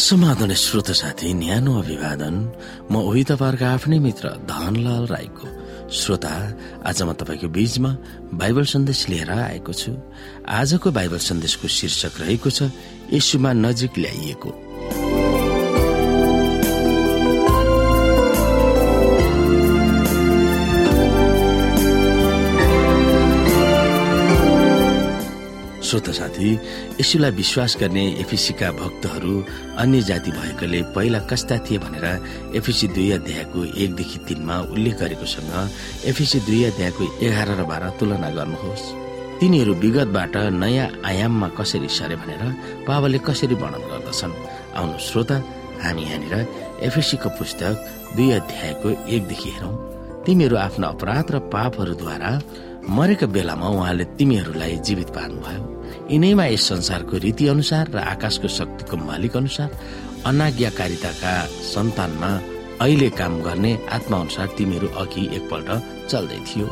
समाधान 0.00 0.52
श्रोत 0.56 0.90
साथी 0.96 1.32
न्यानो 1.34 1.72
अभिवादन। 1.76 2.34
म 2.88 2.94
उही 3.04 3.22
तपाईँहरूको 3.28 3.64
आफ्नै 3.64 3.98
मित्र 4.00 4.28
धनलाल 4.48 5.04
राईको 5.12 5.46
श्रोता। 5.92 6.32
आज 6.88 7.02
म 7.02 7.12
तपाईँको 7.20 7.48
बीचमा 7.52 7.90
बाइबल 8.32 8.64
सन्देश 8.64 9.00
लिएर 9.12 9.30
आएको 9.30 9.72
छु। 9.72 9.92
आजको 10.48 10.88
बाइबल 10.88 11.20
सन्देशको 11.20 11.68
शीर्षक 11.68 12.16
रहेको 12.16 12.48
छ 12.48 12.72
यसुमा 13.12 13.52
नजिक 13.52 13.92
ल्याइएको। 13.98 14.50
श्रोत 25.90 26.08
साथी 26.14 26.50
यसुलाई 27.00 27.30
विश्वास 27.34 27.76
गर्ने 27.80 28.04
एफिसीका 28.22 28.70
भक्तहरू 28.72 29.32
अन्य 29.82 30.00
जाति 30.08 30.30
भएकोले 30.30 30.82
पहिला 30.94 31.18
कस्ता 31.26 31.56
थिए 31.66 31.78
भनेर 31.82 32.06
एफिसी 32.56 32.88
दुई 32.94 33.10
अध्यायको 33.12 33.64
एकदेखि 33.74 34.18
तिनमा 34.28 34.58
उल्लेख 34.70 34.94
गरेकोसँग 35.00 35.50
एफिसी 36.06 36.40
दुई 36.46 36.62
अध्यायको 36.64 37.04
एघार 37.26 37.50
र 37.58 37.64
बाह्र 37.66 37.90
तुलना 37.98 38.30
गर्नुहोस्। 38.38 38.84
तिनीहरू 39.40 39.74
विगतबाट 39.82 40.36
नयाँ 40.62 40.86
आयाममा 41.10 41.48
कसरी 41.58 41.88
सरे 41.90 42.16
भनेर 42.22 42.42
पावलले 42.86 43.18
कसरी 43.26 43.54
वर्णन 43.58 43.82
गर्दछन्? 43.90 44.38
आउनु 44.78 44.98
श्रोता 45.02 45.36
हामी 45.82 46.02
यहाँनिर 46.06 46.34
एफिसीको 46.86 47.28
पुस्तक 47.34 47.72
दुई 48.14 48.30
अध्यायको 48.38 48.88
एकदेखि 49.10 49.50
हेरौँ। 49.50 49.74
तिमीहरू 50.22 50.56
आफ्ना 50.56 50.86
अपराध 50.94 51.26
र 51.34 51.38
पापहरूद्वारा 51.50 52.30
मरेको 52.88 53.26
बेलामा 53.26 53.66
उहाँले 53.68 54.04
तिमीहरूलाई 54.16 54.76
जीवित 54.86 55.10
पार्नुभयो। 55.16 55.62
यिनैमा 56.10 56.44
यस 56.44 56.68
संसारको 56.68 57.16
रीति 57.24 57.46
अनुसार 57.48 57.90
र 57.94 57.98
आकाशको 58.12 58.48
शक्तिको 58.48 58.96
मालिक 58.96 59.36
अनुसार 59.36 59.70
अनाज्ञाकारिताका 60.26 61.34
सन्तानमा 61.72 62.30
अहिले 62.80 63.08
काम 63.20 63.40
गर्ने 63.42 63.72
आत्मा 63.92 64.16
अनुसार 64.20 64.46
तिमीहरू 64.58 64.88
अघि 65.02 65.24
एकपल्ट 65.36 65.68
चल्दै 66.10 66.40
थियो। 66.48 66.66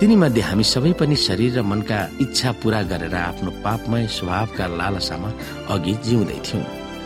तिनीमध्ये 0.00 0.42
हामी 0.42 0.64
सबै 0.64 0.92
पनि 1.00 1.16
शरीर 1.16 1.58
र 1.58 1.62
मनका 1.62 1.98
इच्छा 2.20 2.50
पूरा 2.62 2.80
गरेर 2.90 3.14
आफ्नो 3.14 3.50
पापमय 3.64 4.06
स्वभावका 4.16 4.66
लालसामा 4.78 5.30
अघि 5.74 5.94
जिउँदै 6.04 6.38
थियौँ 6.46 6.64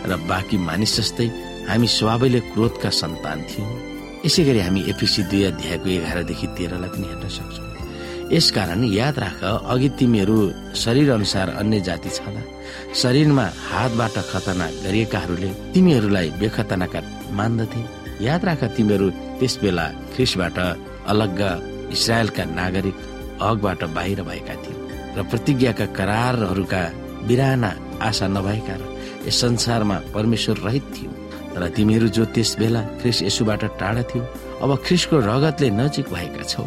र 0.08 0.16
बाँकी 0.28 0.56
मानिस 0.68 0.96
जस्तै 0.98 1.26
हामी 1.68 1.86
स्वभावैले 1.86 2.40
क्रोधका 2.52 2.90
सन्तान 2.90 3.38
थियौँ। 3.48 3.70
यसै 4.26 4.42
गरी 4.44 4.60
हामी 4.66 4.80
एपिसी 4.92 5.22
दुई 5.30 5.42
अध्यायको 5.52 5.88
एघारदेखि 5.88 6.46
तेह्रलाई 6.56 6.90
पनि 6.90 7.06
हेर्न 7.06 7.28
सक्छौँ। 7.28 7.67
यसकारण 8.32 8.82
याद 8.84 9.18
राख 9.18 9.40
अघि 9.44 9.88
तिमीहरू 9.98 10.38
शरीर 10.76 11.10
अनुसार 11.12 11.48
अन्य 11.50 11.80
जाति 11.80 12.10
छला। 12.16 12.42
शरीरमा 12.94 13.44
हातबाट 13.70 14.16
खतना 14.30 14.66
गरिएकाहरूले 14.84 15.48
तिमीहरूलाई 15.74 16.28
बेखतनाका 16.40 17.00
मान्दथे। 17.38 17.82
याद 18.24 18.44
राख 18.44 18.64
तिमीहरू 18.76 19.08
त्यस 19.38 19.58
बेला 19.62 19.86
ख्रिसबाट 20.14 20.58
अलग 21.12 21.40
इसरायलका 21.92 22.44
नागरिक 22.52 22.96
अगबाट 23.42 23.84
बाहिर 23.96 24.22
भएका 24.28 24.54
थिए 24.62 24.76
र 25.16 25.22
प्रतिज्ञाका 25.30 25.86
करारहरूका 25.98 26.82
बिराना 27.28 27.70
आशा 28.02 28.26
नभएका 28.28 28.74
र 28.80 28.82
यस 29.26 29.40
संसारमा 29.40 29.96
परमेश्वर 30.14 30.56
रहित 30.66 30.84
थियो। 30.94 31.10
तर 31.54 31.68
तिमीहरू 31.76 32.08
जो 32.16 32.24
त्यस 32.34 32.50
बेला 32.60 32.82
ख्रिस 33.00 33.22
यसुबाट 33.22 33.64
टाढा 33.80 34.02
थियो 34.10 34.22
अब 34.62 34.70
ख्रिसको 34.84 35.16
रगतले 35.30 35.70
नजिक 35.80 36.06
भएका 36.12 36.42
छौ। 36.44 36.64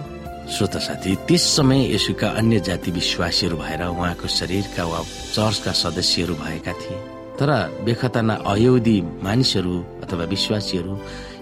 श्रोत 0.51 0.75
साथी 0.77 1.15
त्यस 1.27 1.43
समय 1.55 1.79
यसुका 1.95 2.29
अन्य 2.39 2.59
जाति 2.59 2.91
विश्वासीहरू 2.91 3.57
भएर 3.57 3.81
उहाँको 3.87 4.27
शरीरका 4.27 4.83
वा 4.83 4.99
चर्चका 5.35 5.71
सदस्यहरू 5.71 6.33
भएका 6.35 6.73
थिए। 6.73 6.97
तर 7.39 7.51
बेखतना 7.85 8.33
अयौदी 8.45 8.97
मानिसहरू 9.23 9.75
अथवा 10.03 10.25
विश्वासीहरू 10.27 10.97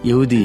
यहुदी 0.06 0.44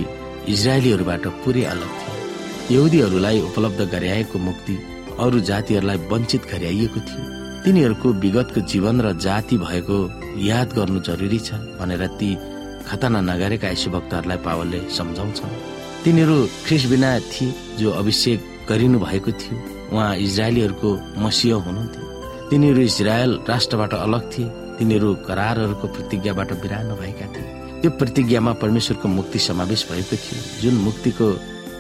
इजरायलीहरूबाट 0.49 1.27
पुरै 1.45 1.65
अलग 1.65 1.91
थिए। 2.01 2.77
यहुदीहरूलाई 2.77 3.41
उपलब्ध 3.41 3.81
गराएको 3.93 4.39
मुक्ति 4.39 4.77
अरू 5.21 5.41
जातिहरूलाई 5.51 5.99
वञ्चित 6.13 6.43
गराइएको 6.53 7.01
थियो। 7.01 7.25
तिनीहरूको 7.65 8.09
विगतको 8.25 8.61
जीवन 8.73 9.01
र 9.01 9.13
जाति 9.19 9.57
भएको 9.59 9.99
याद 10.41 10.73
गर्नु 10.73 11.01
जरुरी 11.01 11.39
छ 11.39 11.61
भनेर 11.79 12.07
ती 12.17 12.31
खतना 12.89 13.21
नगरेका 13.21 13.69
यसु 13.69 13.91
भक्तहरूलाई 13.91 14.39
पावलले 14.41 14.81
सम्झाउँछ 14.97 15.39
तिनीहरू 16.05 16.37
ख्रिस 16.67 16.85
बिना 16.87 17.11
थिए 17.33 17.55
जो 17.79 17.91
अभिषेक 18.01 18.41
गरिनु 18.69 18.99
भएको 18.99 19.31
थियो। 19.33 19.57
उहाँ 19.93 20.17
इजरायलीहरूको 20.17 20.89
मसिह 21.19 21.55
हुनुहुन्थ्यो। 21.55 22.05
तिनीहरू 22.51 22.81
इजरायल 22.81 23.41
राष्ट्रबाट 23.49 23.95
अलग 23.95 24.23
थिए। 24.33 24.49
तिनीहरू 24.79 25.15
करारहरूको 25.29 25.87
प्रतिज्ञाबाट 25.89 26.53
बिरानो 26.53 26.95
भएका 26.97 27.27
थिए। 27.27 27.81
त्यो 27.81 27.91
प्रतिज्ञामा 27.91 28.53
परमेश्वरको 28.53 29.09
मुक्ति 29.09 29.39
समावेश 29.39 29.89
भएको 29.91 30.17
थियो। 30.17 30.41
जुन 30.63 30.75
मुक्तिको 30.85 31.27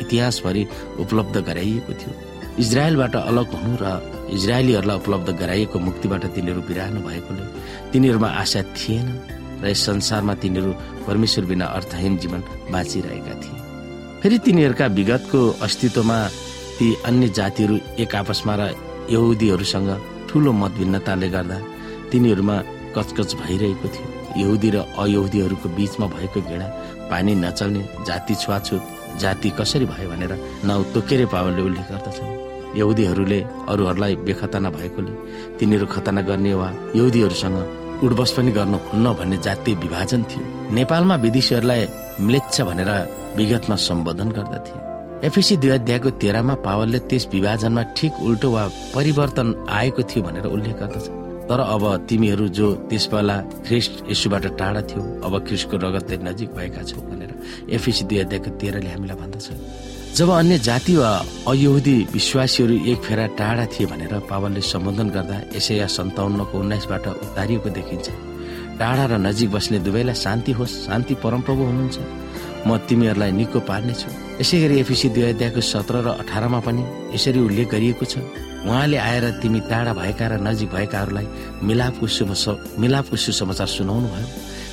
इतिहासभरि 0.00 0.66
उपलब्ध 1.00 1.36
गराइएको 1.36 1.92
थियो। 1.92 2.14
इजरायलबाट 2.58 3.14
अलग 3.16 3.46
हुनु 3.52 3.76
र 3.80 3.86
इजरायलीहरूलाई 4.32 4.96
उपलब्ध 4.96 5.28
गराइएको 5.30 5.78
मुक्तिबाट 5.78 6.24
तिनीहरू 6.26 6.60
बिरानो 6.60 7.00
भएकोले 7.00 7.44
तिनीहरूमा 7.92 8.28
आशा 8.28 8.62
थिएन 8.62 9.06
र 9.62 9.68
यस 9.68 9.86
संसारमा 9.86 10.34
तिनीहरू 10.34 10.72
परमेश्वर 11.06 11.44
बिना 11.44 11.66
अर्थहीन 11.66 12.16
जीवन 12.18 12.40
बाँचिरहेका 12.70 13.34
थिए। 13.42 13.58
फेरि 14.22 14.38
तिनीहरूका 14.38 14.86
विगतको 14.86 15.40
अस्तित्वमा 15.62 16.18
ती 16.78 16.86
अन्य 17.06 17.28
जातिहरू 17.28 17.76
एक 18.02 18.14
आपसमा 18.14 18.54
र 18.60 18.62
यहुदीहरूसँग 19.10 19.90
ठुलो 20.28 20.52
मतभिन्नताले 20.52 21.28
गर्दा 21.34 21.58
तिनीहरूमा 22.10 22.56
कचकच 22.96 23.30
भइरहेको 23.42 23.88
थियो। 23.94 24.08
यहुदी 24.42 24.70
र 24.74 24.76
अयहुदीहरूको 24.98 25.68
बीचमा 25.76 26.06
भएको 26.14 26.40
घृणा 26.40 26.66
पानी 27.10 27.34
नचल्ने 27.34 27.82
जाति 28.06 28.34
छुवाछुत 28.34 28.82
जाति 29.22 29.50
कसरी 29.58 29.86
भयो 29.86 30.08
भनेर 30.10 30.32
नाउ 30.66 30.82
तोकेरे 30.94 31.26
पावरले 31.30 31.62
उल्लेख 31.62 31.86
गर्दछन्। 31.90 32.32
यहुदीहरूले 32.78 33.38
अरूहरूलाई 33.70 34.14
बेखतना 34.26 34.70
भएकोले 34.76 35.12
तिनीहरू 35.58 35.86
खतना 35.94 36.20
गर्ने 36.28 36.54
वा 36.60 36.68
यहुदीहरूसँग 36.98 37.58
उडबस 38.04 38.30
पनि 38.36 38.50
गर्नुहुन्न 38.50 39.06
भन्ने 39.18 39.36
जातीय 39.46 39.74
विभाजन 39.84 40.22
थियो। 40.30 40.42
नेपालमा 40.74 41.14
विदेशीहरूलाई 41.24 41.82
म्लेच्छ 42.26 42.56
भनेर 42.68 42.90
विगतमा 43.36 43.76
सम्बोधन 43.86 44.28
गर्दथे। 44.38 44.93
एफिसी 45.22 45.56
दुई 45.56 45.70
अध्यायको 45.70 46.10
तेह्रमा 46.20 46.54
पावलले 46.66 46.98
त्यस 47.08 47.28
विभाजनमा 47.32 47.82
ठिक 47.96 48.12
उल्टो 48.20 48.50
वा 48.50 48.64
परिवर्तन 48.94 49.48
आएको 49.70 50.02
थियो 50.02 50.22
भनेर 50.22 50.46
उल्लेख 50.46 50.76
गर्दछ। 50.80 51.06
तर 51.48 51.60
अब 51.60 51.84
तिमीहरू 52.08 52.48
जो 52.56 52.66
त्यस 52.88 53.04
बेला 53.12 53.36
ख्रिस्ट 53.66 53.92
यसुबाट 54.10 54.44
टाढा 54.58 54.80
थियो 54.90 55.02
अब 55.24 55.32
ख्रिस्टको 55.46 55.76
रगतले 55.76 56.16
नजिक 56.24 56.50
भएका 56.56 56.82
छौ 56.82 57.00
भनेर 57.00 57.30
एफिसी 57.76 58.04
दुई 58.04 58.18
अध्यायको 58.18 58.50
तेह्रले 58.60 58.90
हामीलाई 58.90 59.16
भन्दछ। 59.16 59.46
जब 60.16 60.30
अन्य 60.30 60.58
जाति 60.58 60.94
वा 60.96 61.10
अयहुदी 61.48 61.96
विश्वासीहरू 62.12 62.74
एक 62.92 62.98
फेरा 63.02 63.26
टाढा 63.38 63.64
थिए 63.72 63.86
भनेर 63.86 64.14
पावलले 64.30 64.60
सम्बोधन 64.62 65.08
गर्दा 65.10 65.36
यसै 65.56 65.86
सन्ताउन्नको 65.88 66.58
उन्नाइसबाट 66.58 67.06
उतारिएको 67.08 67.68
देखिन्छ। 67.76 68.06
टाढा 68.80 69.04
र 69.06 69.18
नजिक 69.20 69.50
बस्ने 69.52 69.78
दुवैलाई 69.86 70.14
शान्ति 70.14 70.52
होस् 70.58 70.74
शान्ति 70.86 71.14
परमप्रभु 71.24 71.62
हुनुहुन्छ। 71.62 71.98
म 72.66 72.78
तिमीहरूलाई 72.88 73.32
निको 73.32 73.60
पार्नेछु। 73.68 74.23
यसै 74.40 74.58
गरी 74.62 74.76
एफिसी 74.80 75.08
दुई 75.14 75.22
अध्यायको 75.32 75.60
सत्र 75.62 75.94
र 76.04 76.08
अठारमा 76.22 76.60
पनि 76.66 76.82
यसरी 77.14 77.40
उल्लेख 77.46 77.68
गरिएको 77.70 78.04
छ। 78.04 78.18
उहाँले 78.66 78.96
आएर 78.98 79.24
तिमी 79.38 79.60
टाढा 79.70 79.92
भएका 79.94 80.26
र 80.26 80.34
नजिक 80.42 80.68
भएकाहरूलाई 80.74 81.26
मिलापको 81.62 82.06
मिलापको 82.82 83.16
सुसमाचार 83.16 83.68
सुनाउनु 83.76 84.08
भयो 84.10 84.28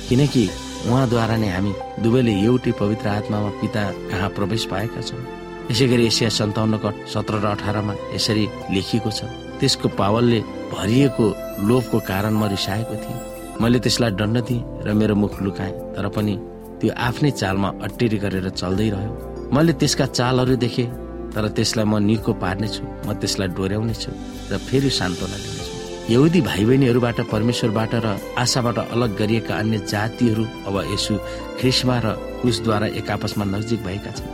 किनकि 0.08 0.42
उहाँद्वारा 0.90 1.36
नै 1.38 1.48
हामी 1.54 1.72
दुवैले 2.02 2.32
एउटै 2.42 2.72
पवित्र 2.80 3.06
आत्मामा 3.08 3.50
पिता 3.62 3.82
कहाँ 4.10 4.28
प्रवेश 4.36 4.62
पाएका 4.72 5.00
छौँ। 5.08 5.22
यसै 5.70 5.86
गरी 5.92 6.04
एसिया 6.10 6.28
सन्ताउन्नको 6.38 6.90
सत्र 7.14 7.34
र 7.38 7.46
अठारमा 7.54 7.94
यसरी 8.18 8.44
लेखिएको 8.74 9.10
छ 9.14 9.30
त्यसको 9.62 9.88
पावलले 9.94 10.40
भरिएको 10.74 11.26
लोभको 11.68 11.98
कारण 12.10 12.34
म 12.34 12.50
रिसाएको 12.50 12.94
थिएँ। 12.98 13.20
मैले 13.62 13.78
त्यसलाई 13.78 14.10
दण्ड 14.18 14.36
दिएँ 14.42 14.66
र 14.82 14.88
मेरो 14.98 15.14
मुख 15.22 15.38
लुकाएँ 15.46 15.94
तर 15.94 16.08
पनि 16.10 16.34
त्यो 16.80 16.90
आफ्नै 16.98 17.30
चालमा 17.40 17.68
अट्टेरी 17.86 18.18
गरेर 18.24 18.48
चल्दै 18.50 18.88
रह्यो। 18.90 19.31
मैले 19.52 19.72
त्यसका 19.76 20.06
चालहरू 20.08 20.56
देखेँ 20.56 20.88
तर 21.32 21.48
त्यसलाई 21.56 21.84
म 21.84 22.00
निको 22.00 22.32
पार्नेछु 22.40 22.82
म 23.04 23.12
त्यसलाई 23.20 23.48
डोर्याउने 23.52 23.94
छु 23.94 24.10
र 24.48 24.56
फेरि 24.68 24.90
सान्त्वना 24.90 25.36
दिनेछु। 25.44 25.72
यहुदी 26.08 26.40
भाइ 26.40 26.64
बहिनीहरूबाट 26.64 27.18
परमेश्वरबाट 27.28 27.92
र 28.04 28.06
आशाबाट 28.42 28.78
अलग 28.96 29.10
गरिएका 29.20 29.54
अन्य 29.54 29.78
जातिहरू 29.92 30.44
अब 30.68 30.76
यसु 30.92 31.14
ख्रिस्मा 31.60 31.96
र 32.04 32.06
कुशद्वारा 32.40 32.86
एक 32.98 33.10
आपसमा 33.12 33.44
नजिक 33.44 33.80
भएका 33.84 34.10
छन्। 34.16 34.30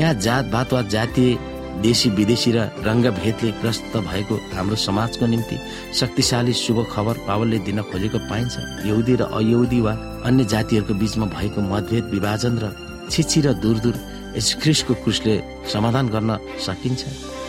यहाँ 0.00 0.14
जात 0.24 0.44
भात 0.54 0.72
वा 0.72 0.82
जातीय 0.88 1.30
देशी 1.84 2.08
विदेशी 2.16 2.50
र 2.56 2.58
रङ्गभेदले 2.88 3.50
ग्रस्त 3.60 3.92
भएको 4.08 4.34
हाम्रो 4.56 4.76
समाजको 4.88 5.26
निम्ति 5.26 5.56
शक्तिशाली 6.00 6.52
शुभ 6.64 6.78
खबर 6.92 7.14
पावलले 7.28 7.58
दिन 7.68 7.78
खोजेको 7.92 8.18
पाइन्छ। 8.24 8.54
यहुदी 8.88 9.14
र 9.20 9.22
अयहुदी 9.36 9.80
वा 9.84 9.92
अन्य 10.24 10.44
जातिहरूको 10.48 10.94
बीचमा 10.96 11.26
भएको 11.36 11.60
मतभेद 11.60 12.04
विभाजन 12.14 12.54
र 12.62 12.64
छिछि 13.12 13.40
र 13.44 13.52
दूर 13.60 13.78
दूर 13.84 13.96
यस 14.36 14.48
ख्रिसको 14.62 14.94
क्रुसले 15.04 15.34
समाधान 15.72 16.06
गर्न 16.14 16.30
सकिन्छ। 16.66 17.02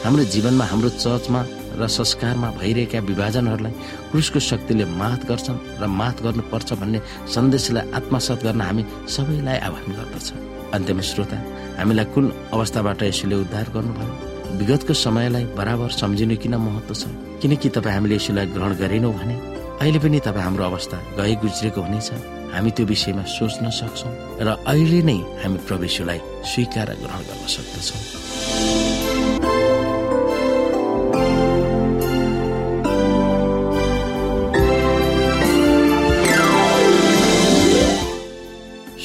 हाम्रो 0.03 0.23
जीवनमा 0.33 0.65
हाम्रो 0.71 0.89
चर्चमा 0.99 1.41
र 1.79 1.87
संस्कारमा 1.87 2.49
भइरहेका 2.59 2.99
विभाजनहरूलाई 3.09 3.73
क्रुसको 4.11 4.39
शक्तिले 4.39 4.85
मात 4.99 5.21
गर्छन् 5.29 5.81
र 5.81 5.83
मात 5.87 6.17
गर्नुपर्छ 6.23 6.69
भन्ने 6.81 6.99
सन्देशलाई 7.33 7.83
आत्मसात 7.97 8.39
गर्न 8.43 8.61
हामी 8.61 8.83
सबैलाई 9.15 9.57
आह्वान 9.67 9.91
गर्दछ। 9.97 10.27
अन्त्यमा 10.75 11.03
श्रोता 11.09 11.37
हामीलाई 11.79 12.05
कुन 12.13 12.25
अवस्थाबाट 12.53 12.99
यसुले 13.03 13.35
उद्धार 13.43 13.67
गर्नुभयो? 13.75 14.13
विगतको 14.59 14.93
समयलाई 14.93 15.45
बराबर 15.57 15.89
सम्झिनु 16.01 16.35
किन 16.43 16.55
महत्व 16.67 16.93
छ? 16.93 17.03
किनकि 17.41 17.69
तपाईँ 17.73 17.95
हामीले 17.95 18.15
यसुलाई 18.15 18.45
ग्रहण 18.53 18.71
गरेनौँ 18.75 19.13
भने 19.17 19.35
अहिले 19.81 19.99
पनि 20.03 20.19
तपाईँ 20.19 20.43
हाम्रो 20.43 20.63
अवस्था 20.65 20.97
गए 21.17 21.35
गुज्रेको 21.41 21.81
हुनेछ। 21.81 22.09
हामी 22.53 22.71
त्यो 22.77 22.85
विषयमा 22.85 23.23
सोच्न 23.37 23.69
सक्छौँ 23.79 24.13
र 24.45 24.47
अहिले 24.69 25.01
नै 25.09 25.17
हामी 25.41 25.57
प्रवेशलाई 25.67 26.19
स्वीकार 26.51 26.89
ग्रहण 27.01 27.21
गर्न 27.29 27.43
सक्दछौँ। 27.55 28.01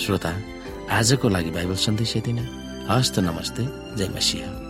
श्रोता 0.00 0.32
आजको 0.98 1.26
लागि 1.28 1.50
बाइबल 1.56 1.76
सन्देश 1.86 2.16
यति 2.16 2.32
नै। 2.32 2.44
हस्त 2.88 3.18
नमस्ते 3.18 3.64
जय 3.96 4.08
मसिंह। 4.16 4.67